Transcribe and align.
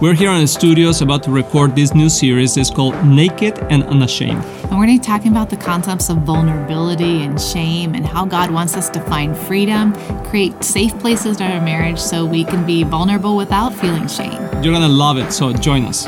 We're 0.00 0.14
here 0.14 0.30
in 0.30 0.40
the 0.40 0.48
studios 0.48 1.02
about 1.02 1.22
to 1.24 1.30
record 1.30 1.76
this 1.76 1.94
new 1.94 2.08
series. 2.08 2.56
It's 2.56 2.70
called 2.70 2.94
Naked 3.04 3.58
and 3.68 3.82
Unashamed. 3.82 4.42
And 4.42 4.70
we're 4.70 4.86
going 4.86 4.98
to 4.98 4.98
be 4.98 5.06
talking 5.06 5.30
about 5.30 5.50
the 5.50 5.58
concepts 5.58 6.08
of 6.08 6.22
vulnerability 6.22 7.20
and 7.20 7.38
shame 7.38 7.94
and 7.94 8.06
how 8.06 8.24
God 8.24 8.50
wants 8.50 8.78
us 8.78 8.88
to 8.90 9.00
find 9.02 9.36
freedom, 9.36 9.92
create 10.24 10.64
safe 10.64 10.98
places 11.00 11.38
in 11.38 11.52
our 11.52 11.60
marriage 11.60 11.98
so 11.98 12.24
we 12.24 12.44
can 12.44 12.64
be 12.64 12.82
vulnerable 12.82 13.36
without 13.36 13.74
feeling 13.74 14.08
shame. 14.08 14.40
You're 14.64 14.72
going 14.72 14.80
to 14.80 14.88
love 14.88 15.18
it, 15.18 15.32
so 15.32 15.52
join 15.52 15.84
us. 15.84 16.06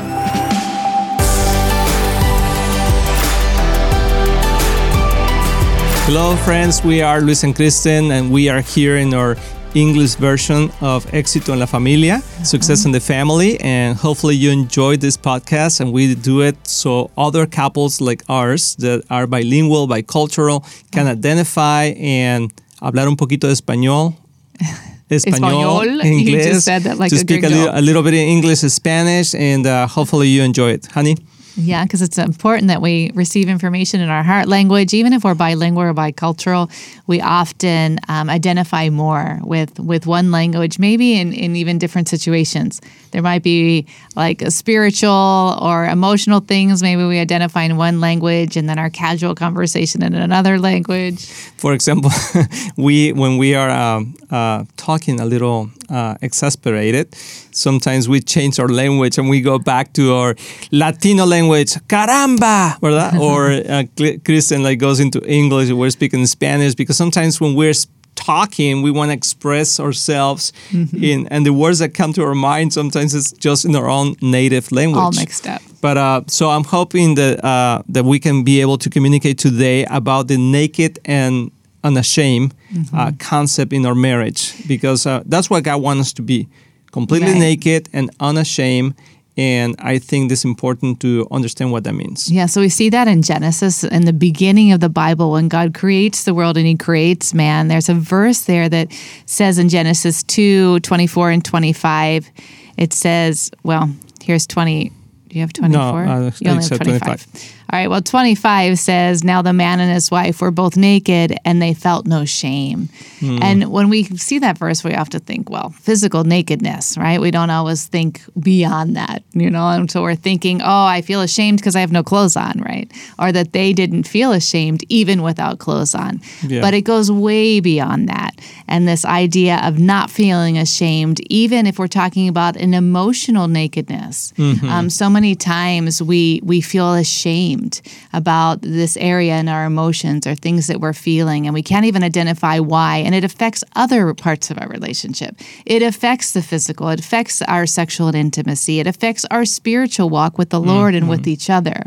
Hello, 6.07 6.35
friends. 6.37 6.83
We 6.83 7.03
are 7.03 7.21
Luis 7.21 7.43
and 7.43 7.55
Kristen, 7.55 8.09
and 8.09 8.31
we 8.31 8.49
are 8.49 8.61
here 8.61 8.97
in 8.97 9.13
our 9.13 9.37
English 9.75 10.15
version 10.15 10.71
of 10.81 11.05
Éxito 11.11 11.53
en 11.53 11.59
la 11.59 11.65
Familia, 11.65 12.21
Success 12.43 12.85
in 12.85 12.91
the 12.91 12.99
Family. 12.99 13.59
And 13.61 13.97
hopefully, 13.97 14.35
you 14.35 14.51
enjoyed 14.51 15.01
this 15.01 15.17
podcast. 15.17 15.79
And 15.79 15.91
we 15.91 16.15
do 16.15 16.41
it 16.41 16.55
so 16.67 17.09
other 17.17 17.45
couples 17.45 17.99
like 17.99 18.23
ours 18.29 18.75
that 18.77 19.03
are 19.09 19.27
bilingual, 19.27 19.87
bicultural, 19.87 20.63
can 20.91 21.07
identify 21.07 21.93
and 21.97 22.51
hablar 22.81 23.07
un 23.07 23.15
poquito 23.15 23.47
de 23.47 23.53
español. 23.53 24.15
Español, 25.09 26.03
English, 26.03 26.27
you 26.27 26.53
just 26.53 26.65
said 26.65 26.81
that 26.83 26.97
like 26.97 27.09
to 27.09 27.17
a 27.17 27.19
speak 27.19 27.43
a 27.43 27.47
a 27.47 27.81
little 27.81 28.01
bit 28.01 28.15
in 28.15 28.27
English 28.27 28.63
and 28.63 28.71
Spanish, 28.71 29.35
and 29.35 29.67
uh, 29.67 29.85
hopefully 29.85 30.27
you 30.27 30.41
enjoy 30.41 30.71
it, 30.71 30.87
honey. 30.87 31.15
Yeah, 31.55 31.83
because 31.83 32.01
it's 32.01 32.17
important 32.17 32.67
that 32.69 32.81
we 32.81 33.11
receive 33.13 33.47
information 33.47 34.01
in 34.01 34.09
our 34.09 34.23
heart 34.23 34.47
language. 34.47 34.93
Even 34.93 35.13
if 35.13 35.23
we're 35.23 35.35
bilingual 35.35 35.83
or 35.83 35.93
bicultural, 35.93 36.71
we 37.05 37.21
often 37.21 37.99
um, 38.07 38.29
identify 38.29 38.89
more 38.89 39.39
with, 39.43 39.79
with 39.79 40.07
one 40.07 40.31
language, 40.31 40.79
maybe 40.79 41.19
in, 41.19 41.33
in 41.33 41.55
even 41.55 41.77
different 41.77 42.09
situations. 42.09 42.81
There 43.11 43.21
might 43.21 43.43
be 43.43 43.85
like 44.15 44.41
a 44.41 44.49
spiritual 44.49 45.57
or 45.61 45.85
emotional 45.85 46.39
things, 46.39 46.81
maybe 46.81 47.03
we 47.03 47.19
identify 47.19 47.63
in 47.63 47.77
one 47.77 48.01
language 48.01 48.57
and 48.57 48.67
then 48.67 48.79
our 48.79 48.89
casual 48.89 49.35
conversation 49.35 50.03
in 50.03 50.15
another 50.15 50.57
language. 50.57 51.25
For 51.57 51.73
example, 51.73 52.11
we 52.77 53.13
when 53.13 53.37
we 53.37 53.55
are 53.55 53.69
um, 53.69 54.15
uh, 54.31 54.65
talking 54.77 55.19
a 55.19 55.25
little 55.25 55.69
uh, 55.89 56.15
exasperated, 56.21 57.13
sometimes 57.51 58.09
we 58.09 58.19
change 58.19 58.59
our 58.59 58.67
language 58.67 59.17
and 59.17 59.29
we 59.29 59.41
go 59.41 59.59
back 59.59 59.93
to 59.93 60.13
our 60.13 60.35
Latino 60.71 61.25
language, 61.25 61.42
caramba, 61.87 62.77
¿verdad? 62.81 63.17
or 63.19 63.51
uh, 63.51 63.83
Kristen 64.23 64.63
like 64.63 64.79
goes 64.79 64.99
into 64.99 65.19
English. 65.25 65.71
We're 65.71 65.89
speaking 65.91 66.25
Spanish 66.25 66.75
because 66.75 66.97
sometimes 66.97 67.39
when 67.41 67.55
we're 67.55 67.73
talking, 68.15 68.81
we 68.83 68.91
want 68.91 69.09
to 69.09 69.13
express 69.13 69.79
ourselves 69.79 70.53
in, 70.71 71.27
and 71.29 71.45
the 71.45 71.51
words 71.53 71.79
that 71.79 71.93
come 71.93 72.13
to 72.13 72.23
our 72.23 72.35
mind 72.35 72.71
sometimes 72.71 73.13
it's 73.15 73.31
just 73.33 73.65
in 73.65 73.75
our 73.75 73.89
own 73.89 74.15
native 74.21 74.71
language. 74.71 75.01
All 75.03 75.11
mixed 75.11 75.47
up. 75.47 75.61
But 75.81 75.97
uh, 75.97 76.21
so 76.27 76.49
I'm 76.49 76.63
hoping 76.63 77.15
that 77.15 77.43
uh, 77.43 77.81
that 77.89 78.05
we 78.05 78.19
can 78.19 78.43
be 78.43 78.61
able 78.61 78.77
to 78.77 78.89
communicate 78.89 79.37
today 79.39 79.85
about 79.89 80.27
the 80.27 80.37
naked 80.37 80.99
and 81.05 81.51
unashamed 81.83 82.53
uh, 82.93 83.11
concept 83.19 83.73
in 83.73 83.85
our 83.85 83.95
marriage 83.95 84.53
because 84.67 85.05
uh, 85.05 85.21
that's 85.25 85.49
what 85.49 85.63
God 85.65 85.81
wants 85.81 86.01
us 86.01 86.13
to 86.13 86.21
be 86.21 86.47
completely 86.91 87.31
Right. 87.33 87.39
naked 87.39 87.89
and 87.93 88.09
unashamed. 88.19 88.93
And 89.35 89.75
I 89.79 89.97
think 89.97 90.31
it's 90.31 90.45
important 90.45 90.99
to 91.01 91.27
understand 91.31 91.71
what 91.71 91.83
that 91.85 91.93
means. 91.93 92.31
Yeah, 92.31 92.45
so 92.45 92.61
we 92.61 92.69
see 92.69 92.89
that 92.89 93.07
in 93.07 93.23
Genesis, 93.23 93.83
in 93.83 94.05
the 94.05 94.13
beginning 94.13 94.71
of 94.71 94.79
the 94.79 94.89
Bible, 94.89 95.31
when 95.31 95.47
God 95.47 95.73
creates 95.73 96.23
the 96.23 96.33
world 96.35 96.55
and 96.55 96.67
he 96.67 96.75
creates 96.75 97.33
man. 97.33 97.67
There's 97.67 97.89
a 97.89 97.95
verse 97.95 98.41
there 98.41 98.69
that 98.69 98.91
says 99.25 99.57
in 99.57 99.69
Genesis 99.69 100.21
2 100.23 100.81
24 100.81 101.31
and 101.31 101.43
25, 101.43 102.29
it 102.77 102.93
says, 102.93 103.49
well, 103.63 103.89
here's 104.21 104.45
20. 104.45 104.89
Do 104.89 105.35
you 105.35 105.41
have 105.41 105.53
24? 105.53 105.81
uh, 105.81 106.31
you 106.39 106.51
only 106.51 106.61
have 106.61 106.65
said 106.65 106.81
25. 106.81 107.62
All 107.73 107.79
right, 107.79 107.89
well, 107.89 108.03
25 108.03 108.77
says, 108.77 109.23
Now 109.23 109.41
the 109.41 109.51
man 109.51 109.79
and 109.79 109.91
his 109.91 110.11
wife 110.11 110.41
were 110.41 110.51
both 110.51 110.77
naked 110.77 111.35
and 111.43 111.59
they 111.59 111.73
felt 111.73 112.05
no 112.05 112.23
shame. 112.23 112.89
Hmm. 113.19 113.39
And 113.41 113.71
when 113.71 113.89
we 113.89 114.03
see 114.03 114.37
that 114.37 114.59
verse, 114.59 114.83
we 114.83 114.93
have 114.93 115.09
to 115.09 115.17
think, 115.17 115.49
well, 115.49 115.71
physical 115.71 116.23
nakedness, 116.23 116.99
right? 116.99 117.19
We 117.19 117.31
don't 117.31 117.49
always 117.49 117.87
think 117.87 118.21
beyond 118.39 118.95
that, 118.95 119.23
you 119.33 119.49
know? 119.49 119.69
And 119.69 119.89
so 119.89 120.03
we're 120.03 120.13
thinking, 120.13 120.61
oh, 120.61 120.85
I 120.85 121.01
feel 121.01 121.21
ashamed 121.21 121.61
because 121.61 121.75
I 121.75 121.79
have 121.79 121.91
no 121.91 122.03
clothes 122.03 122.35
on, 122.35 122.59
right? 122.59 122.91
Or 123.17 123.31
that 123.31 123.53
they 123.53 123.73
didn't 123.73 124.03
feel 124.03 124.33
ashamed 124.33 124.83
even 124.89 125.23
without 125.23 125.57
clothes 125.57 125.95
on. 125.95 126.21
Yeah. 126.43 126.61
But 126.61 126.75
it 126.75 126.81
goes 126.81 127.11
way 127.11 127.59
beyond 127.59 128.07
that. 128.07 128.39
And 128.67 128.87
this 128.87 129.03
idea 129.03 129.59
of 129.63 129.79
not 129.79 130.11
feeling 130.11 130.59
ashamed, 130.59 131.21
even 131.31 131.65
if 131.65 131.79
we're 131.79 131.87
talking 131.87 132.27
about 132.27 132.55
an 132.55 132.75
emotional 132.75 133.47
nakedness. 133.47 134.31
Um, 134.69 134.89
so 134.91 135.09
many 135.09 135.33
times 135.33 136.03
we, 136.03 136.39
we 136.43 136.61
feel 136.61 136.93
ashamed 136.93 137.62
about 138.11 138.61
this 138.61 138.97
area 138.97 139.37
in 139.37 139.47
our 139.47 139.65
emotions 139.65 140.27
or 140.27 140.35
things 140.35 140.67
that 140.67 140.79
we're 140.79 140.93
feeling, 140.93 141.47
and 141.47 141.53
we 141.53 141.63
can't 141.63 141.85
even 141.85 142.03
identify 142.03 142.59
why. 142.59 142.97
And 142.97 143.13
it 143.15 143.23
affects 143.23 143.63
other 143.75 144.13
parts 144.13 144.51
of 144.51 144.57
our 144.59 144.67
relationship. 144.67 145.35
It 145.65 145.81
affects 145.81 146.33
the 146.33 146.41
physical, 146.41 146.89
it 146.89 146.99
affects 146.99 147.41
our 147.43 147.65
sexual 147.65 148.07
and 148.07 148.17
intimacy, 148.17 148.79
it 148.79 148.87
affects 148.87 149.25
our 149.31 149.45
spiritual 149.45 150.09
walk 150.09 150.37
with 150.37 150.49
the 150.49 150.59
Lord 150.59 150.95
and 150.95 151.09
with 151.09 151.27
each 151.27 151.49
other. 151.49 151.83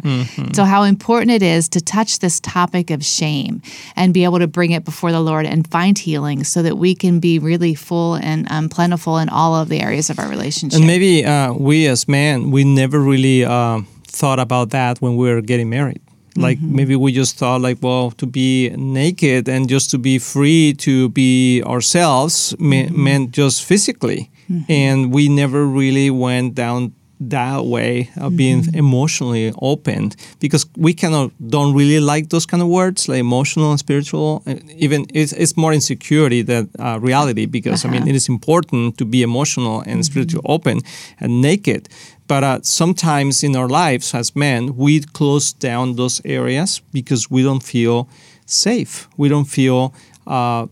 So, 0.52 0.64
how 0.64 0.82
important 0.82 1.30
it 1.30 1.42
is 1.42 1.68
to 1.70 1.80
touch 1.80 2.18
this 2.18 2.40
topic 2.40 2.90
of 2.90 3.04
shame 3.04 3.62
and 3.94 4.14
be 4.14 4.24
able 4.24 4.38
to 4.38 4.46
bring 4.46 4.72
it 4.72 4.84
before 4.84 5.12
the 5.12 5.20
Lord 5.20 5.46
and 5.46 5.68
find 5.70 5.98
healing 5.98 6.44
so 6.44 6.62
that 6.62 6.76
we 6.76 6.94
can 6.94 7.20
be 7.20 7.38
really 7.38 7.74
full 7.74 8.14
and 8.14 8.50
um, 8.50 8.68
plentiful 8.68 9.18
in 9.18 9.28
all 9.28 9.54
of 9.54 9.68
the 9.68 9.80
areas 9.80 10.10
of 10.10 10.18
our 10.18 10.28
relationship. 10.28 10.78
And 10.78 10.86
maybe 10.86 11.24
uh, 11.24 11.52
we 11.52 11.86
as 11.86 12.08
men, 12.08 12.50
we 12.50 12.64
never 12.64 12.98
really 13.00 13.44
uh, 13.44 13.80
thought 14.16 14.40
about 14.40 14.70
that 14.70 14.98
when 15.02 15.16
we 15.16 15.28
were 15.32 15.42
getting 15.42 15.68
married. 15.68 16.02
Like 16.36 16.58
mm-hmm. 16.58 16.76
maybe 16.76 16.96
we 16.96 17.12
just 17.12 17.38
thought 17.38 17.60
like, 17.60 17.78
well, 17.80 18.10
to 18.12 18.26
be 18.26 18.70
naked 18.76 19.48
and 19.48 19.68
just 19.68 19.90
to 19.92 19.98
be 19.98 20.18
free 20.18 20.74
to 20.78 21.08
be 21.08 21.62
ourselves 21.62 22.54
me- 22.58 22.86
mm-hmm. 22.86 23.04
meant 23.04 23.30
just 23.30 23.64
physically, 23.64 24.30
mm-hmm. 24.50 24.70
and 24.70 25.12
we 25.12 25.28
never 25.28 25.64
really 25.64 26.10
went 26.10 26.54
down 26.54 26.92
that 27.18 27.64
way 27.64 28.10
of 28.16 28.36
being 28.36 28.64
emotionally 28.74 29.52
open 29.62 30.12
because 30.38 30.66
we 30.76 30.92
cannot 30.92 31.30
don't 31.48 31.74
really 31.74 32.00
like 32.00 32.28
those 32.28 32.44
kind 32.46 32.62
of 32.62 32.68
words 32.68 33.08
like 33.08 33.20
emotional 33.20 33.70
and 33.70 33.78
spiritual 33.78 34.42
Uh, 34.46 34.54
even 34.76 35.06
it's, 35.14 35.32
it's 35.32 35.56
more 35.56 35.72
insecurity 35.72 36.42
than 36.42 36.68
uh, 36.78 36.98
reality 37.00 37.46
because 37.46 37.84
i 37.84 37.88
mean 37.88 38.06
it 38.06 38.14
is 38.14 38.28
important 38.28 38.98
to 38.98 39.04
be 39.04 39.22
emotional 39.22 39.82
and 39.86 40.04
spiritual 40.04 40.42
open 40.44 40.80
and 41.20 41.40
naked. 41.40 41.88
But 42.28 42.42
uh, 42.44 42.58
sometimes 42.62 43.42
in 43.44 43.54
our 43.56 43.68
lives 43.68 44.14
as 44.14 44.34
men 44.34 44.76
we 44.76 45.00
close 45.00 45.52
down 45.52 45.96
those 45.96 46.20
areas 46.24 46.82
because 46.92 47.30
we 47.30 47.42
don't 47.42 47.62
feel 47.62 48.08
safe. 48.46 49.08
We 49.16 49.28
don't 49.28 49.44
feel 49.44 49.94
uh, 50.26 50.66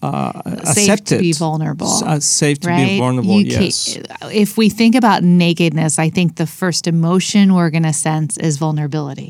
uh, 0.00 0.32
safe 0.42 0.60
accepted 0.60 1.16
to 1.16 1.18
be 1.18 1.32
vulnerable. 1.32 1.88
Uh, 1.88 2.20
safe 2.20 2.60
to 2.60 2.68
right? 2.68 2.86
be 2.86 2.98
vulnerable 2.98 3.40
You 3.40 3.46
yes 3.60 3.98
If 4.32 4.56
we 4.56 4.68
think 4.68 4.94
about 4.94 5.24
nakedness, 5.24 5.98
I 5.98 6.08
think 6.10 6.36
the 6.36 6.46
first 6.46 6.86
emotion 6.86 7.54
we're 7.54 7.70
going 7.70 7.82
to 7.82 7.92
sense 7.92 8.36
is 8.36 8.58
vulnerability, 8.58 9.28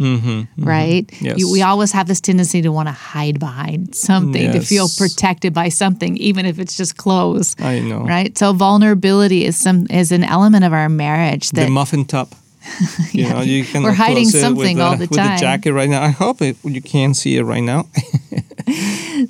right? 0.58 1.06
Mm-hmm, 1.06 1.24
Yes. 1.24 1.38
You, 1.38 1.50
we 1.50 1.62
always 1.62 1.92
have 1.92 2.06
this 2.06 2.20
tendency 2.20 2.62
to 2.62 2.70
want 2.70 2.88
to 2.88 2.92
hide 2.92 3.40
behind 3.40 3.94
something, 3.94 4.52
to 4.52 4.60
feel 4.60 4.88
protected 4.96 5.54
by 5.54 5.68
something, 5.70 6.16
even 6.18 6.44
if 6.46 6.58
it's 6.58 6.76
just 6.76 6.96
clothes. 6.96 7.56
I 7.58 7.80
know. 7.80 8.00
Right? 8.00 8.36
So 8.36 8.52
vulnerability 8.52 9.44
is 9.44 9.56
some 9.56 9.86
is 9.90 10.12
an 10.12 10.24
element 10.24 10.64
of 10.64 10.72
our 10.72 10.88
marriage 10.88 11.50
that 11.50 11.64
the 11.64 11.70
muffin 11.70 12.04
top. 12.04 12.34
You 13.12 13.30
know, 13.30 13.40
you 13.40 13.64
can 13.64 13.82
We're 13.82 13.92
hiding 13.92 14.28
something 14.28 14.76
with, 14.76 14.84
all 14.84 14.92
uh, 14.92 14.96
the 14.96 15.06
with 15.06 15.16
time. 15.16 15.36
the 15.36 15.40
jacket 15.40 15.72
right 15.72 15.88
now. 15.88 16.02
I 16.02 16.10
hope 16.10 16.42
it, 16.42 16.56
you 16.64 16.82
can 16.82 17.14
see 17.14 17.36
it 17.36 17.42
right 17.42 17.62
now. 17.62 17.86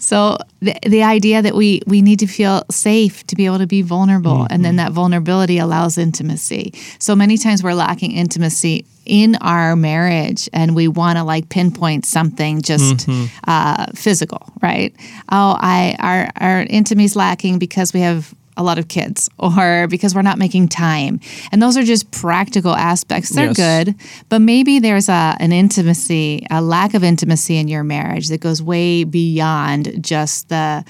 So 0.09 0.39
the, 0.61 0.75
the 0.87 1.03
idea 1.03 1.43
that 1.43 1.55
we 1.55 1.83
we 1.87 2.01
need 2.01 2.19
to 2.21 2.27
feel 2.27 2.63
safe 2.71 3.27
to 3.27 3.37
be 3.37 3.45
able 3.45 3.59
to 3.59 3.67
be 3.67 3.83
vulnerable, 3.83 4.47
and 4.49 4.65
then 4.65 4.77
that 4.77 4.93
vulnerability 4.93 5.59
allows 5.59 5.99
intimacy. 5.99 6.73
So 6.99 7.15
many 7.15 7.37
times 7.37 7.63
we're 7.63 7.75
lacking 7.75 8.13
intimacy 8.13 8.87
in 9.05 9.37
our 9.43 9.77
marriage, 9.77 10.49
and 10.55 10.75
we 10.75 10.89
want 10.89 11.19
to 11.19 11.25
like 11.25 11.51
pinpoint 11.51 12.07
something 12.07 12.63
just 12.63 13.07
uh, 13.47 13.87
physical, 13.95 14.41
right? 14.63 14.95
Oh, 15.31 15.57
I 15.61 15.95
our 15.99 16.31
our 16.37 16.63
intimacy's 16.63 17.15
lacking 17.15 17.59
because 17.59 17.93
we 17.93 18.01
have 18.01 18.35
a 18.59 18.63
lot 18.63 18.79
of 18.79 18.89
kids 18.89 19.31
or 19.39 19.87
because 19.89 20.15
we're 20.15 20.23
not 20.23 20.37
making 20.37 20.69
time. 20.69 21.21
And 21.51 21.63
those 21.63 21.77
are 21.79 21.85
just 21.85 22.11
practical 22.11 22.75
aspects. 22.75 23.31
They're 23.31 23.55
Yes. 23.55 23.57
good, 23.57 23.95
but 24.29 24.41
maybe 24.43 24.81
there's 24.81 25.09
a, 25.09 25.37
an 25.41 25.53
intimacy, 25.53 26.45
a 26.51 26.61
lack 26.61 26.93
of 26.95 27.03
intimacy 27.03 27.57
in 27.57 27.69
your 27.69 27.85
marriage 27.85 28.29
that 28.29 28.41
goes 28.41 28.61
way 28.61 29.05
beyond 29.05 30.05
just 30.05 30.49
the 30.49 30.85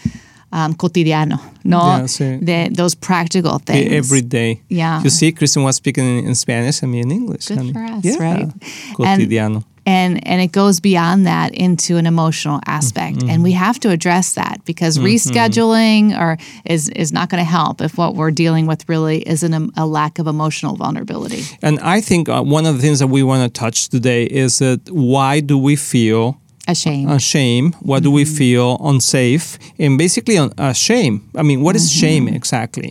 um, 0.50 0.74
cotidiano, 0.74 1.38
no? 1.62 1.78
Yeah, 1.78 2.00
sí. 2.04 2.40
the, 2.40 2.74
those 2.74 2.94
practical 2.94 3.58
things. 3.58 3.92
Every 3.92 4.22
day. 4.22 4.62
Yeah. 4.68 5.02
You 5.02 5.10
see, 5.10 5.30
Kristen 5.30 5.62
was 5.62 5.76
speaking 5.76 6.24
in, 6.24 6.34
Spanish 6.34 6.82
and 6.82 6.90
me 6.90 7.00
in 7.00 7.10
English. 7.10 7.48
Good 7.48 7.58
honey. 7.58 7.72
for 7.74 7.84
us, 7.84 8.04
yeah. 8.04 8.16
right? 8.18 8.48
Cotidiano. 8.94 9.56
and 9.56 9.64
and 9.88 10.10
and 10.30 10.38
it 10.46 10.52
goes 10.60 10.76
beyond 10.80 11.26
that 11.32 11.48
into 11.66 11.92
an 12.00 12.06
emotional 12.14 12.58
aspect 12.66 12.98
Mm-hmm. 13.18 13.30
and 13.30 13.38
we 13.48 13.52
have 13.66 13.76
to 13.84 13.88
address 13.96 14.26
that 14.40 14.56
because 14.70 14.98
rescheduling 14.98 16.04
or 16.22 16.30
is 16.74 16.88
is 17.02 17.10
not 17.12 17.26
going 17.30 17.42
to 17.46 17.50
help 17.58 17.80
if 17.80 17.92
what 18.00 18.10
we're 18.18 18.34
dealing 18.44 18.66
with 18.70 18.80
really 18.88 19.18
is 19.32 19.42
an, 19.42 19.54
a 19.76 19.86
lack 19.86 20.18
of 20.18 20.26
emotional 20.26 20.74
vulnerability 20.76 21.42
And 21.62 21.76
I 21.96 22.00
think 22.08 22.28
uh, 22.28 22.42
one 22.56 22.64
of 22.70 22.74
the 22.76 22.82
things 22.86 22.98
that 23.02 23.10
we 23.16 23.22
want 23.30 23.42
to 23.46 23.60
touch 23.64 23.88
today 23.88 24.24
is 24.44 24.58
that 24.58 24.80
why 24.90 25.40
do 25.40 25.56
we 25.68 25.74
feel 25.76 26.22
ashamed 26.66 27.10
uh, 27.10 27.18
shame? 27.18 27.66
Why 27.90 27.98
do 28.00 28.10
we 28.10 28.24
feel 28.40 28.76
unsafe? 28.90 29.44
And 29.78 29.96
basically, 29.98 30.36
uh, 30.38 30.48
uh, 30.58 30.72
shame. 30.88 31.14
I 31.40 31.42
mean, 31.48 31.60
what 31.64 31.74
is 31.76 31.84
shame 32.02 32.28
exactly? 32.40 32.90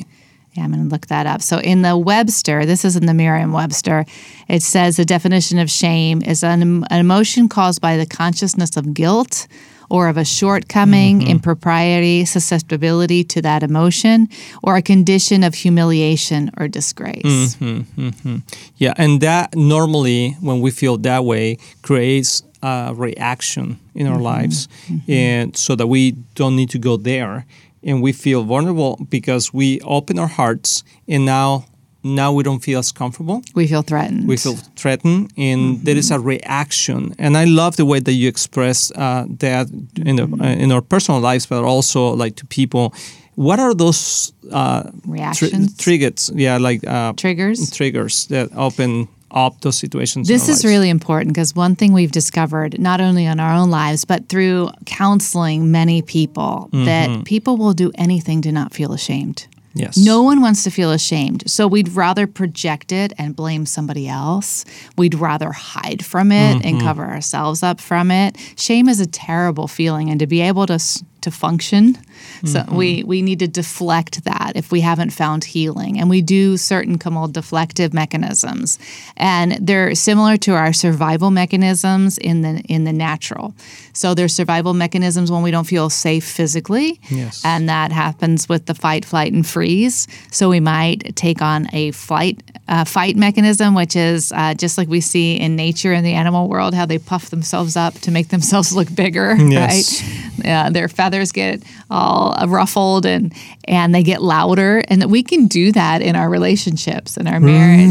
Yeah, 0.57 0.63
I'm 0.63 0.71
going 0.71 0.83
to 0.83 0.89
look 0.89 1.05
that 1.07 1.27
up. 1.27 1.43
So 1.43 1.59
in 1.59 1.83
the 1.83 1.95
Webster, 1.95 2.65
this 2.65 2.83
is 2.83 2.95
in 2.95 3.05
the 3.05 3.13
Merriam-Webster, 3.13 4.05
it 4.47 4.63
says 4.63 4.97
the 4.97 5.05
definition 5.05 5.59
of 5.59 5.69
shame 5.69 6.23
is 6.23 6.43
an, 6.43 6.83
an 6.89 6.99
emotion 6.99 7.47
caused 7.47 7.79
by 7.79 7.95
the 7.95 8.07
consciousness 8.07 8.75
of 8.75 8.95
guilt 8.95 9.47
or 9.89 10.07
of 10.09 10.17
a 10.17 10.25
shortcoming, 10.25 11.19
mm-hmm. 11.19 11.29
impropriety, 11.29 12.25
susceptibility 12.25 13.23
to 13.23 13.41
that 13.43 13.61
emotion, 13.61 14.27
or 14.63 14.75
a 14.75 14.81
condition 14.81 15.43
of 15.43 15.53
humiliation 15.53 16.49
or 16.57 16.67
disgrace. 16.67 17.55
Mm-hmm, 17.55 18.07
mm-hmm. 18.09 18.37
Yeah, 18.77 18.93
and 18.97 19.21
that 19.21 19.55
normally, 19.55 20.31
when 20.41 20.59
we 20.59 20.71
feel 20.71 20.97
that 20.97 21.23
way, 21.23 21.59
creates 21.83 22.41
a 22.63 22.93
reaction 22.95 23.79
in 23.93 24.07
our 24.07 24.19
lives, 24.19 24.67
and 25.07 25.55
so 25.55 25.75
that 25.75 25.87
we 25.87 26.13
don't 26.33 26.55
need 26.55 26.71
to 26.71 26.79
go 26.79 26.97
there, 26.97 27.45
and 27.83 28.01
we 28.01 28.11
feel 28.13 28.43
vulnerable 28.43 28.97
because 29.09 29.53
we 29.53 29.79
open 29.81 30.19
our 30.19 30.27
hearts, 30.27 30.83
and 31.07 31.25
now, 31.25 31.65
now 32.03 32.31
we 32.33 32.43
don't 32.43 32.59
feel 32.63 32.79
as 32.79 32.91
comfortable. 32.91 33.41
We 33.55 33.67
feel 33.67 33.81
threatened. 33.81 34.27
We 34.27 34.37
feel 34.37 34.55
threatened, 34.75 35.31
and 35.37 35.81
there 35.85 35.97
is 35.97 36.11
a 36.11 36.19
reaction. 36.19 37.13
And 37.19 37.37
I 37.37 37.45
love 37.45 37.75
the 37.75 37.85
way 37.85 37.99
that 37.99 38.13
you 38.13 38.27
express 38.27 38.91
uh, 38.91 39.25
that 39.39 39.67
in 39.95 40.15
the, 40.17 40.23
uh, 40.23 40.45
in 40.63 40.71
our 40.71 40.81
personal 40.81 41.21
lives, 41.21 41.45
but 41.45 41.63
also 41.63 42.09
like 42.09 42.35
to 42.37 42.45
people. 42.45 42.93
What 43.35 43.59
are 43.59 43.75
those 43.75 44.33
uh, 44.51 44.89
Reactions? 45.05 45.77
triggers? 45.77 46.31
Yeah, 46.33 46.57
like 46.57 46.85
uh, 46.87 47.13
Triggers? 47.13 47.69
triggers 47.69 48.25
that 48.27 48.49
open 48.55 49.07
up 49.31 49.61
those 49.61 49.77
situations. 49.77 50.27
This 50.27 50.43
is 50.43 50.63
lives. 50.63 50.65
really 50.65 50.89
important 50.89 51.33
because 51.33 51.55
one 51.55 51.75
thing 51.75 51.93
we've 51.93 52.11
discovered, 52.11 52.79
not 52.79 53.01
only 53.01 53.25
in 53.25 53.39
our 53.39 53.53
own 53.53 53.69
lives, 53.69 54.05
but 54.05 54.29
through 54.29 54.69
counseling 54.85 55.71
many 55.71 56.01
people, 56.01 56.69
that 56.71 57.09
mm-hmm. 57.09 57.23
people 57.23 57.57
will 57.57 57.73
do 57.73 57.91
anything 57.95 58.41
to 58.43 58.51
not 58.51 58.73
feel 58.73 58.93
ashamed. 58.93 59.47
yes. 59.73 59.97
No 59.97 60.23
one 60.23 60.41
wants 60.41 60.63
to 60.63 60.71
feel 60.71 60.91
ashamed. 60.91 61.49
So 61.49 61.67
we'd 61.67 61.89
rather 61.89 62.25
project 62.25 62.91
it 62.91 63.13
and 63.17 63.35
blame 63.35 63.65
somebody 63.65 64.07
else. 64.07 64.65
We'd 64.97 65.15
rather 65.15 65.51
hide 65.51 66.05
from 66.05 66.31
it 66.31 66.65
and 66.65 66.77
mm-hmm. 66.77 66.85
cover 66.85 67.05
ourselves 67.05 67.63
up 67.63 67.79
from 67.81 68.11
it. 68.11 68.37
Shame 68.55 68.87
is 68.87 68.99
a 68.99 69.07
terrible 69.07 69.67
feeling 69.67 70.09
and 70.09 70.19
to 70.19 70.27
be 70.27 70.41
able 70.41 70.65
to 70.67 70.79
to 71.21 71.31
function, 71.31 71.97
so 72.45 72.63
we 72.71 73.03
we 73.03 73.21
need 73.21 73.39
to 73.39 73.47
deflect 73.47 74.23
that 74.23 74.53
if 74.55 74.71
we 74.71 74.81
haven't 74.81 75.11
found 75.11 75.43
healing. 75.43 75.99
And 75.99 76.09
we 76.09 76.21
do 76.21 76.57
certain 76.57 76.97
called 76.97 77.33
deflective 77.33 77.93
mechanisms. 77.93 78.79
And 79.15 79.53
they're 79.67 79.95
similar 79.95 80.37
to 80.37 80.53
our 80.53 80.73
survival 80.73 81.31
mechanisms 81.31 82.17
in 82.17 82.41
the 82.41 82.61
in 82.67 82.83
the 82.83 82.93
natural. 82.93 83.53
So 83.93 84.13
there's 84.13 84.33
survival 84.35 84.73
mechanisms 84.73 85.31
when 85.31 85.43
we 85.43 85.51
don't 85.51 85.67
feel 85.67 85.89
safe 85.89 86.23
physically. 86.25 86.99
Yes. 87.09 87.41
And 87.43 87.67
that 87.69 87.91
happens 87.91 88.47
with 88.49 88.65
the 88.65 88.73
fight, 88.75 89.05
flight, 89.05 89.33
and 89.33 89.45
freeze. 89.45 90.07
So 90.31 90.49
we 90.49 90.59
might 90.59 91.15
take 91.15 91.41
on 91.41 91.67
a 91.73 91.91
flight 91.91 92.41
uh, 92.67 92.83
fight 92.85 93.15
mechanism, 93.15 93.73
which 93.73 93.95
is 93.95 94.31
uh, 94.33 94.53
just 94.53 94.77
like 94.77 94.87
we 94.89 95.01
see 95.01 95.35
in 95.39 95.55
nature 95.55 95.93
in 95.93 96.03
the 96.03 96.13
animal 96.13 96.47
world, 96.49 96.73
how 96.73 96.85
they 96.85 96.99
puff 96.99 97.29
themselves 97.29 97.75
up 97.75 97.93
to 98.01 98.11
make 98.11 98.27
themselves 98.35 98.75
look 98.75 98.93
bigger, 98.93 99.35
Yes. 99.37 100.01
right? 100.01 100.16
Yeah, 100.43 100.69
their 100.69 100.87
feathers 100.87 101.31
get 101.31 101.63
all 101.89 102.35
ruffled 102.47 103.05
and 103.05 103.33
and 103.65 103.93
they 103.93 104.03
get 104.03 104.21
louder, 104.21 104.83
and 104.87 105.01
that 105.01 105.09
we 105.09 105.23
can 105.23 105.47
do 105.47 105.71
that 105.71 106.01
in 106.01 106.15
our 106.15 106.29
relationships, 106.29 107.17
in 107.17 107.27
our 107.27 107.39
marriage. 107.39 107.89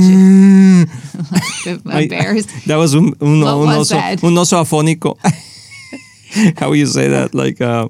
the, 1.64 1.80
the 1.84 1.92
I- 1.92 2.08
bears. 2.08 2.46
That 2.66 2.76
was 2.76 2.94
un, 2.94 3.14
un, 3.20 3.42
un, 3.42 3.66
was 3.66 3.92
oso, 3.92 4.24
un 4.24 4.34
oso 4.36 4.60
afónico. 4.60 5.18
How 6.58 6.72
you 6.72 6.86
say 6.86 7.08
that? 7.08 7.34
Like, 7.34 7.60
uh, 7.60 7.88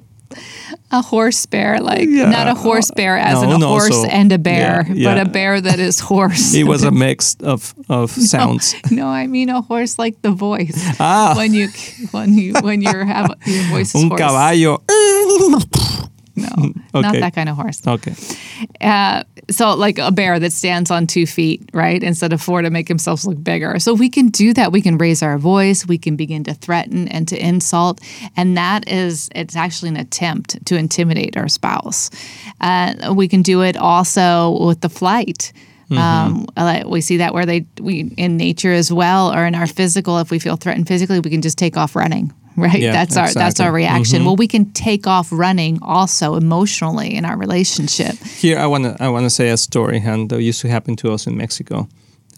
a 0.91 1.01
horse 1.01 1.45
bear, 1.45 1.79
like 1.79 2.07
Yeah. 2.09 2.29
not 2.29 2.47
a 2.47 2.53
horse 2.55 2.91
bear 2.95 3.17
as 3.17 3.33
No, 3.35 3.43
in 3.43 3.51
a 3.51 3.57
no, 3.57 3.67
horse 3.67 3.95
so- 4.01 4.07
and 4.09 4.31
a 4.31 4.37
bear, 4.37 4.85
yeah, 4.87 4.93
yeah. 4.93 5.15
but 5.15 5.27
a 5.27 5.29
bear 5.29 5.59
that 5.61 5.79
is 5.79 5.99
horse. 6.11 6.53
it 6.53 6.63
was 6.63 6.83
a 6.83 6.91
mix 6.91 7.35
of, 7.43 7.73
of 7.89 8.11
sounds. 8.33 8.75
no, 8.91 9.07
I 9.07 9.27
mean 9.27 9.49
a 9.49 9.61
horse 9.61 9.97
like 9.99 10.21
the 10.21 10.31
voice. 10.31 10.77
Ah. 10.99 11.33
When 11.35 11.53
you 11.53 11.69
when 12.11 12.37
you 12.37 12.53
when 12.61 12.81
you 12.81 12.89
have 13.05 13.31
your 13.45 13.63
voice 13.69 13.93
is 13.95 14.01
Un 14.03 14.09
hoarse. 14.09 14.19
caballo. 14.21 14.81
No, 16.57 16.71
not 17.01 17.13
that 17.13 17.33
kind 17.33 17.49
of 17.49 17.55
horse. 17.55 17.85
Okay. 17.85 18.13
Uh, 18.79 19.23
so 19.49 19.73
like 19.75 19.97
a 19.97 20.11
bear 20.11 20.39
that 20.39 20.53
stands 20.53 20.91
on 20.91 21.07
two 21.07 21.25
feet, 21.25 21.67
right, 21.73 22.01
instead 22.01 22.31
of 22.31 22.41
four 22.41 22.61
to 22.61 22.69
make 22.69 22.87
himself 22.87 23.25
look 23.25 23.43
bigger. 23.43 23.79
So 23.79 23.93
we 23.93 24.09
can 24.09 24.27
do 24.27 24.53
that. 24.53 24.71
We 24.71 24.81
can 24.81 24.97
raise 24.97 25.23
our 25.23 25.37
voice. 25.37 25.87
We 25.87 25.97
can 25.97 26.15
begin 26.15 26.43
to 26.43 26.53
threaten 26.53 27.07
and 27.07 27.27
to 27.29 27.37
insult, 27.37 28.01
and 28.35 28.55
that 28.55 28.87
is 28.87 29.29
it's 29.33 29.55
actually 29.55 29.89
an 29.89 29.97
attempt 29.97 30.63
to 30.67 30.77
intimidate 30.77 31.37
our 31.37 31.47
spouse. 31.47 32.09
Uh, 32.61 33.13
we 33.15 33.27
can 33.27 33.41
do 33.41 33.61
it 33.63 33.75
also 33.75 34.65
with 34.65 34.81
the 34.81 34.89
flight. 34.89 35.53
Um, 35.89 36.45
we 36.89 37.01
see 37.01 37.17
that 37.17 37.33
where 37.33 37.45
they 37.45 37.65
we 37.79 38.11
in 38.17 38.37
nature 38.37 38.73
as 38.73 38.91
well, 38.91 39.33
or 39.33 39.45
in 39.45 39.55
our 39.55 39.67
physical. 39.67 40.19
If 40.19 40.31
we 40.31 40.39
feel 40.39 40.57
threatened 40.57 40.87
physically, 40.87 41.19
we 41.19 41.29
can 41.29 41.41
just 41.41 41.57
take 41.57 41.77
off 41.77 41.95
running. 41.95 42.33
Right, 42.57 42.79
Yeah, 42.81 42.91
that's 42.91 43.15
our 43.17 43.27
that's 43.27 43.59
our 43.59 43.69
exactly. 43.77 43.81
reaction. 43.83 44.25
Well, 44.25 44.35
we 44.35 44.47
can 44.47 44.65
take 44.73 45.05
off 45.07 45.27
running 45.31 45.77
also 45.81 46.35
emotionally 46.35 47.15
in 47.15 47.23
our 47.25 47.37
relationship. 47.37 48.15
Here, 48.41 48.57
I 48.57 48.65
want 48.65 48.83
to 48.85 48.95
I 48.99 49.09
want 49.09 49.25
to 49.25 49.29
say 49.29 49.49
a 49.51 49.57
story, 49.57 49.99
and 50.05 50.29
that 50.29 50.41
used 50.41 50.61
to 50.61 50.67
happen 50.67 50.95
to 50.95 51.13
us 51.13 51.27
in 51.27 51.37
Mexico. 51.37 51.87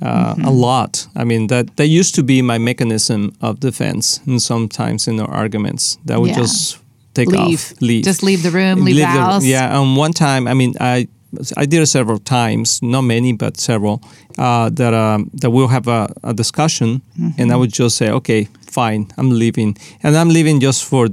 Uh, 0.01 0.33
Mm-hmm. 0.36 0.45
A 0.45 0.51
lot. 0.51 1.07
I 1.16 1.24
mean, 1.25 1.48
that 1.48 1.66
that 1.75 1.88
used 1.88 2.16
to 2.16 2.24
be 2.24 2.42
my 2.42 2.57
mechanism 2.57 3.31
of 3.42 3.60
defense, 3.60 4.21
and 4.27 4.42
sometimes 4.42 5.07
in 5.07 5.19
our 5.19 5.30
arguments, 5.44 5.98
that 6.06 6.18
would 6.19 6.30
Yeah. 6.31 6.42
just 6.42 6.77
take 7.13 7.27
leave. 7.31 7.72
off, 7.72 7.81
leave, 7.81 8.04
Just 8.06 8.24
leave 8.24 8.42
the 8.44 8.51
room, 8.51 8.86
leave, 8.86 8.95
the 8.98 9.06
house. 9.06 9.45
yeah, 9.45 9.80
and 9.81 9.98
one 9.98 10.12
time, 10.13 10.48
I 10.51 10.54
mean, 10.54 10.74
I 10.81 11.07
I 11.58 11.66
did 11.66 11.81
it 11.81 11.88
several 11.88 12.18
times, 12.20 12.81
not 12.81 13.02
many, 13.02 13.34
but 13.34 13.58
several. 13.60 14.02
Uh, 14.38 14.70
that 14.70 14.94
um, 14.94 15.30
that 15.42 15.52
we'll 15.52 15.68
have 15.68 15.88
a, 15.88 16.08
a 16.24 16.34
discussion, 16.34 17.02
Mm-hmm. 17.20 17.42
and 17.42 17.52
I 17.52 17.56
would 17.56 17.74
just 17.74 17.98
say, 17.98 18.10
okay, 18.10 18.48
fine, 18.72 19.08
I'm 19.18 19.30
leaving, 19.31 19.76
and 20.04 20.16
I'm 20.18 20.30
leaving 20.30 20.60
just 20.62 20.86
for 20.86 21.10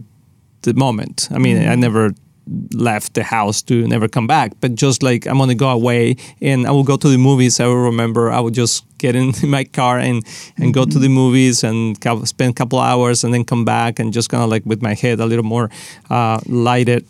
the 0.63 0.73
moment. 0.75 1.29
I 1.31 1.39
mean, 1.39 1.57
Mm-hmm. 1.57 1.71
I 1.73 1.75
never 1.75 2.15
left 2.73 3.15
the 3.15 3.25
house 3.25 3.61
to 3.63 3.75
never 3.89 4.07
come 4.09 4.27
back, 4.29 4.53
but 4.61 4.77
just 4.77 5.03
like 5.03 5.27
I'm 5.27 5.39
gonna 5.39 5.57
go 5.57 5.69
away 5.69 6.15
and 6.41 6.65
I 6.67 6.71
will 6.71 6.85
go 6.85 6.97
to 6.97 7.09
the 7.09 7.19
movies. 7.19 7.59
I 7.61 7.67
will 7.67 7.83
remember 7.91 8.31
I 8.31 8.39
would 8.39 8.55
just 8.55 8.85
get 8.99 9.15
in 9.15 9.33
my 9.51 9.65
car 9.65 9.99
and 9.99 10.25
and 10.59 10.73
go 10.75 10.83
Mm-hmm. 10.83 10.91
to 10.93 10.99
the 10.99 11.09
movies 11.09 11.65
and 11.65 11.97
spend 12.27 12.51
a 12.51 12.55
couple 12.55 12.79
hours 12.79 13.25
and 13.25 13.33
then 13.35 13.45
come 13.45 13.65
back 13.65 13.99
and 13.99 14.13
just 14.13 14.29
kind 14.29 14.43
of 14.43 14.51
like 14.51 14.65
with 14.67 14.83
my 14.83 14.95
head 14.95 15.21
a 15.21 15.27
little 15.27 15.45
more 15.45 15.69
uh, 16.11 16.39
lighted. 16.47 17.05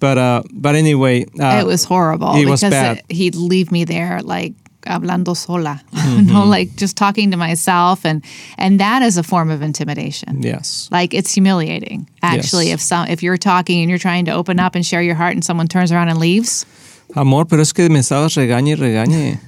But 0.00 0.18
uh, 0.18 0.42
but 0.52 0.74
anyway, 0.74 1.24
uh, 1.40 1.60
it 1.62 1.66
was 1.66 1.84
horrible 1.84 2.34
it 2.36 2.46
was 2.48 2.60
bad. 2.62 2.98
it- 2.98 3.14
he'd 3.14 3.34
leave 3.34 3.70
me 3.72 3.84
there 3.84 4.20
like 4.22 4.52
hablando 4.86 5.34
sola, 5.36 5.80
Mm-hmm. 5.92 6.18
you 6.26 6.32
know, 6.32 6.44
like 6.44 6.74
just 6.76 6.96
talking 6.96 7.30
to 7.30 7.36
myself, 7.36 8.04
and 8.04 8.22
and 8.58 8.80
that 8.80 9.02
is 9.02 9.16
a 9.16 9.22
form 9.22 9.50
of 9.50 9.62
intimidation. 9.62 10.42
yes. 10.42 10.88
Like 10.90 11.14
it's 11.14 11.32
humiliating, 11.34 12.08
actually. 12.20 12.66
Yes. 12.68 12.74
If 12.74 12.80
some 12.80 13.06
if 13.08 13.22
you're 13.22 13.38
talking 13.38 13.80
and 13.80 13.88
you're 13.88 14.00
trying 14.00 14.24
to 14.26 14.32
open 14.32 14.58
up 14.58 14.74
and 14.74 14.84
share 14.84 15.00
your 15.02 15.14
heart, 15.16 15.34
and 15.34 15.44
someone 15.44 15.68
turns 15.68 15.92
around 15.92 16.08
and 16.08 16.18
leaves, 16.18 16.66
Amor, 17.14 17.44
pero 17.46 17.60
es 17.62 17.72
que 17.72 17.88
me 17.88 18.00
estabas 18.00 18.34
regañe 18.36 18.72
y 18.72 18.76
regañe. 18.76 19.38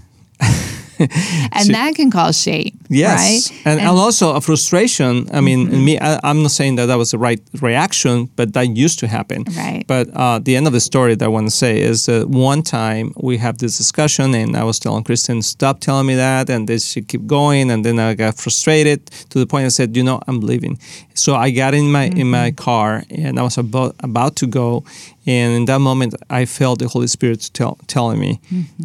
and 1.53 1.69
that 1.75 1.95
can 1.95 2.11
cause 2.11 2.41
shame, 2.41 2.79
Yes, 2.89 3.51
right? 3.51 3.63
and, 3.67 3.81
and 3.81 3.89
also 3.89 4.35
a 4.35 4.41
frustration. 4.41 5.29
I 5.33 5.41
mean, 5.41 5.67
Mm-hmm. 5.69 5.85
me, 5.85 5.99
I, 5.99 6.21
I'm 6.23 6.43
not 6.43 6.51
saying 6.51 6.77
that 6.77 6.87
that 6.87 6.97
was 6.99 7.11
the 7.13 7.19
right 7.19 7.41
reaction, 7.61 8.29
but 8.37 8.53
that 8.55 8.69
used 8.77 8.99
to 9.01 9.07
happen. 9.07 9.45
Right. 9.57 9.85
But 9.87 10.09
uh, 10.15 10.39
the 10.41 10.57
end 10.57 10.67
of 10.67 10.73
the 10.73 10.81
story 10.81 11.15
that 11.15 11.25
I 11.25 11.29
want 11.29 11.47
to 11.47 11.51
say 11.57 11.81
is 11.81 12.07
that 12.07 12.29
one 12.29 12.63
time 12.63 13.13
we 13.17 13.39
have 13.39 13.59
this 13.59 13.77
discussion, 13.79 14.35
and 14.35 14.57
I 14.57 14.65
was 14.65 14.79
telling 14.79 15.05
Kristen, 15.05 15.43
"Stop 15.43 15.81
telling 15.81 16.07
me 16.07 16.15
that," 16.17 16.51
and 16.51 16.69
then 16.69 16.79
she 16.79 17.03
keep 17.03 17.27
going, 17.27 17.71
and 17.71 17.85
then 17.85 17.99
I 17.99 18.15
got 18.15 18.37
frustrated 18.37 19.07
to 19.31 19.39
the 19.39 19.47
point 19.47 19.65
I 19.67 19.69
said, 19.71 19.97
"You 19.97 20.03
know, 20.05 20.21
I'm 20.29 20.41
leaving." 20.41 20.79
So 21.15 21.35
I 21.35 21.51
got 21.51 21.75
in 21.75 21.91
my 21.91 22.05
in 22.17 22.29
my 22.31 22.51
car, 22.53 23.03
and 23.11 23.39
I 23.39 23.43
was 23.43 23.59
about 23.59 23.95
about 24.01 24.37
to 24.37 24.47
go, 24.47 24.85
and 25.27 25.55
in 25.57 25.65
that 25.67 25.81
moment, 25.81 26.15
I 26.31 26.45
felt 26.47 26.79
the 26.79 26.89
Holy 26.89 27.07
Spirit 27.09 27.51
tell, 27.53 27.79
telling 27.87 28.19
me, 28.21 28.41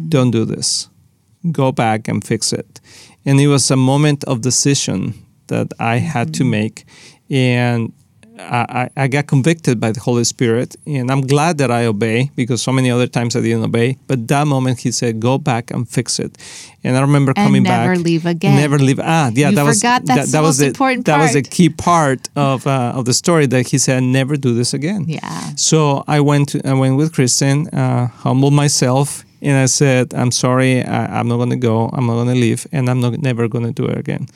"Don't 0.08 0.30
do 0.30 0.44
this." 0.44 0.88
Go 1.52 1.72
back 1.72 2.08
and 2.08 2.24
fix 2.24 2.52
it. 2.52 2.80
And 3.24 3.40
it 3.40 3.48
was 3.48 3.70
a 3.70 3.76
moment 3.76 4.24
of 4.24 4.40
decision 4.40 5.14
that 5.48 5.68
I 5.78 5.96
had 5.98 6.32
to 6.34 6.44
make. 6.44 6.84
And 7.30 7.92
I, 8.38 8.88
I 8.96 9.06
got 9.08 9.26
convicted 9.26 9.78
by 9.80 9.92
the 9.92 10.00
Holy 10.00 10.24
Spirit, 10.24 10.74
and 10.86 11.10
I'm 11.10 11.20
glad 11.20 11.58
that 11.58 11.70
I 11.70 11.84
obey 11.84 12.30
because 12.36 12.62
so 12.62 12.72
many 12.72 12.90
other 12.90 13.06
times 13.06 13.36
I 13.36 13.42
didn't 13.42 13.64
obey. 13.64 13.98
But 14.06 14.28
that 14.28 14.46
moment, 14.46 14.78
He 14.78 14.92
said, 14.92 15.20
"Go 15.20 15.36
back 15.36 15.70
and 15.70 15.86
fix 15.86 16.18
it." 16.18 16.38
And 16.82 16.96
I 16.96 17.02
remember 17.02 17.34
And 17.36 17.46
coming 17.46 17.62
never 17.64 17.74
back, 17.76 17.88
never 17.90 18.02
leave 18.02 18.24
again. 18.24 18.56
never 18.56 18.78
leave. 18.78 18.98
Ah, 18.98 19.30
yeah, 19.34 19.50
You 19.50 19.56
that 19.56 19.64
was 19.64 19.80
forgot 19.80 20.06
that, 20.06 20.28
that 20.28 20.40
was 20.40 20.56
the 20.56 20.68
important 20.68 21.04
that 21.04 21.18
was 21.18 21.32
part. 21.32 21.50
key 21.50 21.68
part 21.68 22.28
of 22.34 22.66
uh, 22.66 22.92
of 22.96 23.04
the 23.04 23.12
story 23.12 23.46
that 23.46 23.68
He 23.68 23.76
said, 23.76 24.02
"Never 24.04 24.38
do 24.38 24.54
this 24.54 24.72
again." 24.72 25.04
Yeah. 25.06 25.50
So 25.56 26.02
I 26.08 26.20
went 26.20 26.48
to, 26.50 26.66
I 26.66 26.72
went 26.72 26.96
with 26.96 27.12
Kristen, 27.12 27.68
uh, 27.68 28.06
humbled 28.24 28.54
myself, 28.54 29.26
and 29.42 29.56
I 29.56 29.66
said, 29.66 30.12
"I'm 30.14 30.30
sorry, 30.30 30.82
I, 30.84 31.18
I'm 31.20 31.28
not 31.28 31.36
going 31.36 31.50
to 31.50 31.56
go. 31.68 31.88
I'm 31.92 32.06
not 32.06 32.14
going 32.14 32.28
to 32.34 32.40
leave, 32.40 32.66
and 32.72 32.88
I'm 32.88 33.00
not 33.00 33.18
never 33.18 33.48
going 33.48 33.64
to 33.64 33.72
do 33.72 33.86
it 33.88 33.98
again." 33.98 34.26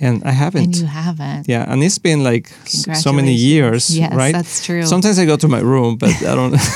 And 0.00 0.22
I 0.24 0.32
haven't. 0.32 0.64
And 0.64 0.76
you 0.76 0.86
haven't. 0.86 1.46
Yeah, 1.48 1.64
and 1.72 1.82
it's 1.82 1.98
been 1.98 2.24
like 2.24 2.48
so 2.66 3.12
many 3.12 3.32
years, 3.34 3.96
Yes, 3.96 4.12
right? 4.14 4.32
that's 4.34 4.64
true. 4.66 4.82
Sometimes 4.84 5.18
I 5.18 5.24
go 5.26 5.36
to 5.36 5.48
my 5.48 5.60
room, 5.60 5.96
but 5.96 6.10
I 6.26 6.34
don't. 6.34 6.54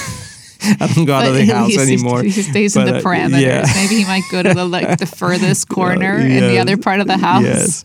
I 0.81 0.87
don't 0.95 1.05
go 1.05 1.15
out 1.15 1.29
of 1.29 1.35
the 1.35 1.45
house 1.47 1.77
anymore. 1.79 2.23
He 2.23 2.31
stays 2.31 2.75
in 2.77 2.85
But, 2.87 2.91
the 2.91 2.99
uh, 2.99 3.03
parameters. 3.03 3.41
yeah. 3.41 3.65
Maybe 3.77 3.97
he 4.03 4.05
might 4.05 4.25
go 4.33 4.43
to 4.43 4.55
the 4.55 4.65
like 4.65 4.99
the 4.99 5.07
furthest 5.21 5.69
corner 5.69 6.17
in 6.19 6.49
the 6.49 6.59
other 6.59 6.77
part 6.77 6.99
of 7.01 7.07
the 7.07 7.19
house. 7.19 7.45
Yes, 7.45 7.85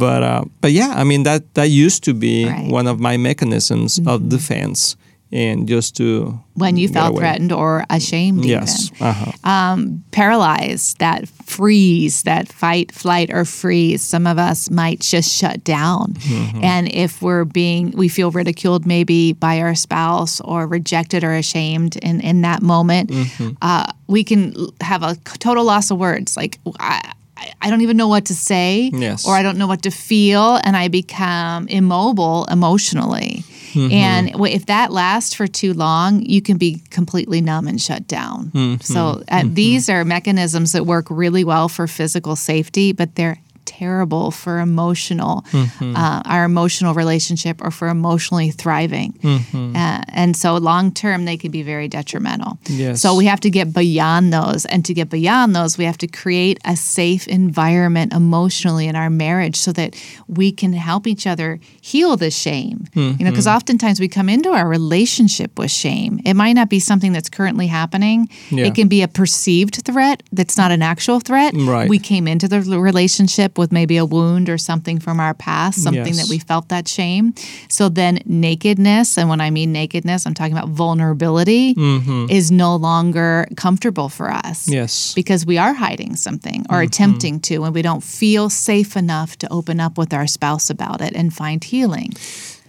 but 0.00 0.22
uh, 0.22 0.44
but 0.60 0.72
yeah, 0.72 0.94
I 0.96 1.04
mean 1.04 1.22
that 1.24 1.42
that 1.54 1.68
used 1.68 2.02
to 2.04 2.14
be 2.14 2.46
Right. 2.46 2.56
Mm-hmm. 2.56 2.70
one 2.72 2.86
of 2.88 2.98
my 2.98 3.16
mechanisms 3.18 4.00
of 4.06 4.28
defense, 4.28 4.96
and 5.32 5.66
just 5.68 5.96
to 5.96 6.38
When 6.54 6.76
you 6.76 6.88
felt 6.88 7.10
away. 7.10 7.18
threatened 7.20 7.52
or 7.52 7.84
ashamed, 7.90 8.44
Yes. 8.44 8.90
even. 8.92 9.06
Uh-huh. 9.06 9.32
um, 9.50 10.04
paralyzed, 10.12 10.98
that 10.98 11.28
freeze, 11.28 12.22
that 12.22 12.48
fight, 12.48 12.92
flight, 12.92 13.30
or 13.32 13.44
freeze. 13.44 14.02
Some 14.02 14.26
of 14.26 14.38
us 14.38 14.70
might 14.70 15.00
just 15.00 15.32
shut 15.32 15.64
down. 15.64 16.14
Mm-hmm. 16.14 16.62
And 16.64 16.92
if 16.92 17.20
we're 17.22 17.44
being, 17.44 17.90
we 17.96 18.08
feel 18.08 18.30
ridiculed 18.30 18.86
maybe 18.86 19.32
by 19.32 19.60
our 19.60 19.74
spouse 19.74 20.40
or 20.42 20.66
rejected 20.66 21.24
or 21.24 21.32
ashamed 21.34 21.96
in, 21.96 22.20
in 22.20 22.42
that 22.42 22.62
moment, 22.62 23.10
Mm-hmm. 23.10 23.50
uh, 23.62 23.92
we 24.06 24.22
can 24.24 24.54
have 24.80 25.02
a 25.02 25.16
total 25.38 25.64
loss 25.64 25.90
of 25.90 25.98
words. 25.98 26.36
Like, 26.36 26.58
I, 26.78 27.00
I- 27.36 27.52
I 27.60 27.68
don't 27.68 27.82
even 27.82 27.98
know 27.98 28.08
what 28.08 28.24
to 28.26 28.34
say, 28.34 28.90
Yes. 28.94 29.26
or 29.26 29.34
I 29.36 29.42
don't 29.42 29.58
know 29.58 29.66
what 29.66 29.82
to 29.82 29.90
feel, 29.90 30.58
and 30.64 30.74
I 30.74 30.88
become 30.88 31.68
immobile 31.68 32.46
emotionally. 32.50 33.44
Mm-hmm. 33.76 33.92
And 33.92 34.46
if 34.46 34.66
that 34.66 34.92
lasts 34.92 35.34
for 35.34 35.46
too 35.46 35.72
long, 35.72 36.22
you 36.22 36.42
can 36.42 36.56
be 36.56 36.82
completely 36.90 37.40
numb 37.40 37.68
and 37.68 37.80
shut 37.80 38.08
down. 38.08 38.46
Mm-hmm. 38.46 38.80
So 38.80 39.22
uh, 39.28 39.44
these 39.46 39.88
are 39.88 40.04
mechanisms 40.04 40.72
that 40.72 40.86
work 40.86 41.06
really 41.10 41.44
well 41.44 41.68
for 41.68 41.86
physical 41.86 42.36
safety, 42.36 42.92
but 42.92 43.14
they're 43.14 43.38
terrible 43.66 44.30
for 44.30 44.58
emotional, 44.60 45.44
Mm-hmm. 45.52 45.96
uh, 45.96 46.22
our 46.24 46.44
emotional 46.44 46.94
relationship 46.94 47.60
or 47.62 47.70
for 47.70 47.88
emotionally 47.88 48.50
thriving. 48.50 49.12
Mm-hmm. 49.22 49.76
Uh, 49.76 50.02
and 50.08 50.36
so 50.36 50.56
long 50.56 50.92
term, 50.92 51.24
they 51.24 51.36
can 51.36 51.50
be 51.50 51.62
very 51.62 51.88
detrimental. 51.88 52.58
Yes. 52.66 53.00
So 53.00 53.14
we 53.14 53.26
have 53.26 53.40
to 53.40 53.50
get 53.50 53.72
beyond 53.72 54.32
those. 54.32 54.64
And 54.66 54.84
to 54.84 54.94
get 54.94 55.10
beyond 55.10 55.54
those, 55.54 55.76
we 55.78 55.84
have 55.84 55.98
to 55.98 56.06
create 56.06 56.58
a 56.64 56.76
safe 56.76 57.26
environment 57.28 58.12
emotionally 58.12 58.86
in 58.86 58.96
our 58.96 59.10
marriage 59.10 59.56
so 59.56 59.72
that 59.72 59.94
we 60.28 60.52
can 60.52 60.72
help 60.72 61.06
each 61.06 61.26
other 61.26 61.58
heal 61.80 62.16
the 62.16 62.30
shame. 62.30 62.86
You 62.94 63.02
know, 63.02 63.12
Mm-hmm. 63.16 63.24
because 63.30 63.46
oftentimes 63.46 64.00
we 64.00 64.08
come 64.08 64.28
into 64.28 64.50
our 64.50 64.68
relationship 64.68 65.58
with 65.58 65.70
shame. 65.70 66.20
It 66.24 66.34
might 66.34 66.52
not 66.54 66.68
be 66.68 66.80
something 66.80 67.12
that's 67.12 67.28
currently 67.28 67.66
happening, 67.66 68.28
Yeah. 68.50 68.66
it 68.66 68.74
can 68.74 68.88
be 68.88 69.02
a 69.02 69.08
perceived 69.08 69.76
threat 69.84 70.22
that's 70.32 70.56
not 70.56 70.70
an 70.70 70.82
actual 70.82 71.20
threat. 71.20 71.54
Right. 71.56 71.88
We 71.88 71.98
came 71.98 72.26
into 72.28 72.48
the 72.48 72.60
relationship 72.60 73.55
with 73.58 73.72
maybe 73.72 73.96
a 73.96 74.04
wound 74.04 74.48
or 74.48 74.58
something 74.58 74.98
from 74.98 75.20
our 75.20 75.34
past, 75.34 75.82
something 75.82 76.14
Yes. 76.14 76.22
that 76.22 76.28
we 76.28 76.38
felt 76.38 76.68
that 76.68 76.88
shame. 76.88 77.34
So 77.68 77.88
then 77.88 78.20
nakedness, 78.26 79.18
and 79.18 79.28
when 79.28 79.40
I 79.40 79.50
mean 79.50 79.72
nakedness, 79.72 80.26
I'm 80.26 80.34
talking 80.34 80.56
about 80.56 80.68
vulnerability, 80.68 81.74
mm-hmm. 81.74 82.26
is 82.30 82.50
no 82.50 82.76
longer 82.76 83.48
comfortable 83.56 84.08
for 84.08 84.30
us. 84.30 84.68
Yes. 84.68 85.14
Because 85.14 85.46
we 85.46 85.58
are 85.58 85.74
hiding 85.74 86.16
something 86.16 86.66
or 86.70 86.76
mm-hmm. 86.78 86.86
attempting 86.86 87.40
to, 87.40 87.64
and 87.64 87.74
we 87.74 87.82
don't 87.82 88.02
feel 88.02 88.50
safe 88.50 88.96
enough 88.96 89.36
to 89.38 89.52
open 89.52 89.80
up 89.80 89.98
with 89.98 90.12
our 90.12 90.26
spouse 90.26 90.70
about 90.70 91.00
it 91.00 91.14
and 91.14 91.32
find 91.32 91.62
healing. 91.64 92.12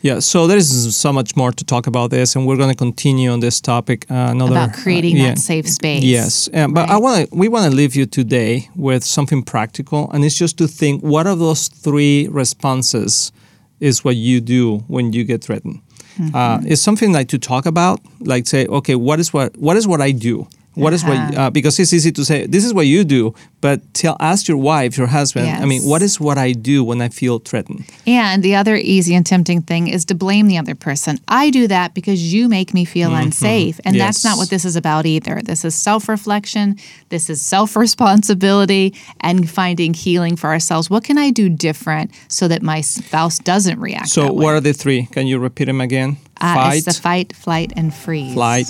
Yeah, 0.01 0.20
so 0.20 0.48
there 0.48 0.58
is 0.58 0.96
so 0.96 1.12
much 1.12 1.36
more 1.36 1.51
to 1.51 1.66
talk 1.66 1.88
about 1.88 2.12
this, 2.12 2.36
and 2.36 2.46
we're 2.46 2.58
going 2.58 2.70
to 2.70 2.75
continue 2.75 3.32
on 3.32 3.39
this 3.39 3.60
topic. 3.60 4.06
Uh, 4.10 4.27
another 4.30 4.51
About 4.51 4.74
creating 4.74 5.20
uh, 5.20 5.24
yeah. 5.24 5.30
that 5.30 5.39
safe 5.39 5.68
space. 5.68 6.04
Yes, 6.04 6.50
uh, 6.54 6.68
but 6.68 6.89
I 6.89 6.98
want 6.98 7.30
to. 7.30 7.36
We 7.36 7.48
want 7.48 7.70
to 7.70 7.75
leave 7.75 7.96
you 7.96 8.06
today 8.06 8.70
with 8.75 9.04
something 9.04 9.44
practical, 9.44 10.12
and 10.12 10.24
it's 10.24 10.38
just 10.38 10.58
to 10.60 10.68
think: 10.68 11.01
what 11.01 11.25
are 11.25 11.36
those 11.36 11.68
three 11.68 12.27
responses? 12.30 13.32
Is 13.80 14.04
what 14.04 14.16
you 14.16 14.42
do 14.42 14.80
when 14.88 15.13
you 15.13 15.24
get 15.24 15.44
threatened? 15.44 15.82
Mm-hmm. 16.18 16.36
Uh, 16.36 16.60
it's 16.66 16.82
something 16.82 17.13
like 17.13 17.27
to 17.30 17.38
talk 17.38 17.68
about, 17.68 18.00
like 18.20 18.48
say, 18.48 18.66
okay, 18.66 18.96
what 18.96 19.20
is 19.20 19.34
what 19.34 19.56
what 19.58 19.77
is 19.77 19.88
what 19.88 20.01
I 20.01 20.12
do? 20.12 20.48
What 20.77 20.93
is 20.93 21.03
what? 21.03 21.36
Uh, 21.36 21.50
because 21.50 21.79
it's 21.79 21.93
easy 21.93 22.12
to 22.12 22.24
say 22.24 22.46
this 22.46 22.63
is 22.63 22.74
what 22.74 22.86
you 22.86 23.03
do, 23.03 23.34
but 23.62 23.81
tell 23.93 24.15
ask 24.19 24.48
your 24.48 24.57
wife, 24.57 24.98
your 24.98 25.07
husband. 25.07 25.48
I 25.48 25.65
mean, 25.65 25.84
what 25.84 26.01
is 26.01 26.19
what 26.19 26.38
I 26.38 26.51
do 26.51 26.84
when 26.84 27.01
I 27.01 27.10
feel 27.10 27.39
threatened? 27.39 27.86
And 28.05 28.43
the 28.43 28.55
other 28.55 28.75
easy 28.75 29.15
and 29.15 29.25
tempting 29.25 29.62
thing 29.63 29.88
is 29.88 30.05
to 30.05 30.15
blame 30.15 30.48
the 30.48 30.57
other 30.57 30.75
person. 30.75 31.19
I 31.27 31.50
do 31.50 31.67
that 31.67 31.93
because 31.93 32.34
you 32.34 32.48
make 32.48 32.74
me 32.74 32.86
feel 32.86 33.13
unsafe. 33.13 33.79
And 33.86 34.00
that's 34.00 34.24
not 34.24 34.38
what 34.38 34.50
this 34.50 34.65
is 34.65 34.75
about 34.75 35.05
either. 35.05 35.41
This 35.41 35.65
is 35.65 35.75
self 35.75 36.07
reflection, 36.07 36.77
this 37.10 37.29
is 37.29 37.41
self 37.41 37.75
responsibility, 37.75 38.93
and 39.19 39.50
finding 39.50 39.93
healing 39.93 40.36
for 40.36 40.48
ourselves. 40.48 40.89
What 40.89 41.03
can 41.03 41.17
I 41.17 41.31
do 41.31 41.50
different 41.50 42.12
so 42.27 42.48
that 42.48 42.62
my 42.62 42.81
spouse 42.81 43.39
doesn't 43.39 43.79
react? 43.79 44.10
So, 44.10 44.24
that 44.24 44.36
way? 44.36 44.43
what 44.43 44.53
are 44.55 44.62
the 44.62 44.74
three? 44.74 45.05
Can 45.07 45.27
you 45.27 45.39
repeat 45.39 45.65
them 45.65 45.81
again? 45.81 46.17
Uh, 46.39 46.72
it's 46.74 46.86
the 46.86 46.93
fight, 46.93 47.36
flight, 47.36 47.74
and 47.75 47.93
freeze. 47.93 48.34
flight, 48.34 48.67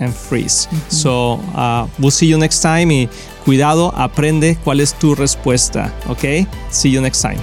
and 0.00 0.12
freeze. 0.12 0.68
So, 0.88 1.34
uh, 1.54 1.86
we'll 1.98 2.10
see 2.10 2.26
you 2.26 2.38
next 2.38 2.60
time 2.60 2.90
y 2.92 3.08
cuidado, 3.44 3.92
aprende 3.96 4.58
cuál 4.64 4.80
es 4.80 4.94
tu 4.94 5.14
respuesta. 5.14 5.92
Okay? 6.08 6.46
See 6.70 6.90
you 6.90 7.00
next 7.00 7.22
time. 7.22 7.38